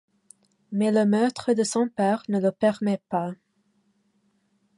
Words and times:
Mais 0.71 0.91
le 0.91 1.05
meurtre 1.05 1.53
de 1.53 1.63
son 1.63 1.87
père 1.87 2.23
ne 2.27 2.39
le 2.39 2.51
permet 2.51 2.99
pas. 3.09 3.35